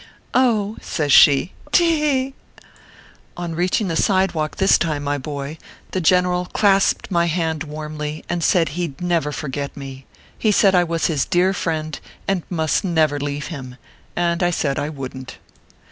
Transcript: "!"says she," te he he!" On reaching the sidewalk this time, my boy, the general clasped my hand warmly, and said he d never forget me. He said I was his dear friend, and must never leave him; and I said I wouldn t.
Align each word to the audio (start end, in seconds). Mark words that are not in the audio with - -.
"!"says 0.81 1.11
she," 1.13 1.53
te 1.71 1.85
he 1.85 1.99
he!" 2.23 2.33
On 3.37 3.53
reaching 3.53 3.87
the 3.87 3.95
sidewalk 3.95 4.55
this 4.55 4.79
time, 4.79 5.03
my 5.03 5.19
boy, 5.19 5.59
the 5.91 6.01
general 6.01 6.47
clasped 6.47 7.11
my 7.11 7.27
hand 7.27 7.65
warmly, 7.65 8.25
and 8.27 8.43
said 8.43 8.69
he 8.69 8.87
d 8.87 9.05
never 9.05 9.31
forget 9.31 9.77
me. 9.77 10.07
He 10.39 10.51
said 10.51 10.73
I 10.73 10.83
was 10.83 11.05
his 11.05 11.23
dear 11.25 11.53
friend, 11.53 11.99
and 12.27 12.41
must 12.49 12.83
never 12.83 13.19
leave 13.19 13.49
him; 13.53 13.75
and 14.25 14.41
I 14.41 14.49
said 14.49 14.79
I 14.79 14.89
wouldn 14.89 15.25
t. 15.27 15.35